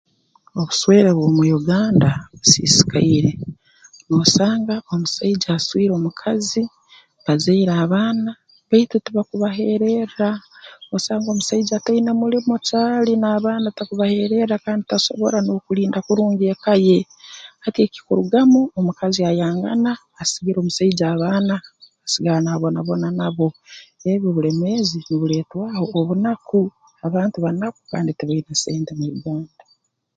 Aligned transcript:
Obuswere 0.61 1.09
bw'omu 1.17 1.41
Uganda 1.59 2.09
busiisikaire 2.39 3.31
noosanga 4.07 4.75
omusaija 4.93 5.47
aswire 5.57 5.91
omukazi 5.99 6.63
bazaire 7.25 7.73
abaana 7.85 8.31
baitu 8.69 8.95
tibakubaheererra 9.05 10.29
osanga 10.95 11.27
omusaija 11.31 11.83
taine 11.85 12.11
mulimo 12.21 12.55
caali 12.67 13.11
n'abaana 13.21 13.67
takubaheererra 13.77 14.55
kandi 14.65 14.83
tasobora 14.89 15.37
n'okulinda 15.41 15.99
kurungi 16.07 16.43
eka 16.53 16.73
ye 16.85 16.97
hati 17.63 17.79
ekikurugamu 17.87 18.59
omukazi 18.79 19.21
ayangana 19.31 19.91
asigira 20.21 20.57
omusaija 20.59 21.05
abaana 21.15 21.55
asigara 22.05 22.39
n'abonabona 22.43 23.07
nabo 23.19 23.47
ebi 24.11 24.27
bulemeezi 24.35 24.97
nubuletwaho 25.07 25.83
obunaku 25.99 26.61
abantu 27.07 27.37
banaku 27.45 27.79
kandi 27.91 28.09
tibaina 28.17 28.53
sente 28.63 28.93
mu 28.99 29.07
Uganda 29.17 29.53